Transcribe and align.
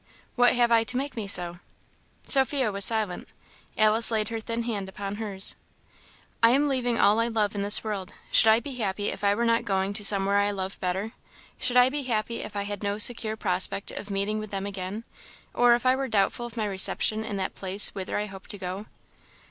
"What 0.35 0.55
have 0.55 0.71
I 0.71 0.83
to 0.85 0.97
make 0.97 1.15
me 1.15 1.27
so?" 1.27 1.59
Sophia 2.23 2.71
was 2.71 2.83
silent. 2.83 3.27
Alice 3.77 4.09
laid 4.09 4.29
her 4.29 4.39
thin 4.39 4.63
hand 4.63 4.89
upon 4.89 5.17
hers. 5.17 5.55
"I 6.41 6.49
am 6.49 6.67
leaving 6.67 6.99
all 6.99 7.19
I 7.19 7.27
love 7.27 7.53
in 7.53 7.61
this 7.61 7.83
world. 7.83 8.15
Should 8.31 8.47
I 8.47 8.59
be 8.61 8.73
happy 8.77 9.09
if 9.09 9.23
I 9.23 9.35
were 9.35 9.45
not 9.45 9.63
going 9.63 9.93
to 9.93 10.03
somewhat 10.03 10.37
I 10.37 10.49
love 10.49 10.79
better? 10.79 11.11
Should 11.59 11.77
I 11.77 11.89
be 11.89 12.01
happy 12.01 12.41
if 12.41 12.55
I 12.55 12.63
had 12.63 12.81
no 12.81 12.97
secure 12.97 13.37
prospect 13.37 13.91
of 13.91 14.09
meeting 14.09 14.39
with 14.39 14.49
them 14.49 14.65
again? 14.65 15.03
or 15.53 15.75
if 15.75 15.85
I 15.85 15.95
were 15.95 16.07
doubtful 16.07 16.47
of 16.47 16.57
my 16.57 16.65
reception 16.65 17.23
in 17.23 17.37
that 17.37 17.53
place 17.53 17.89
whither 17.89 18.17
I 18.17 18.25
hope 18.25 18.47
to 18.47 18.57
go?" 18.57 18.87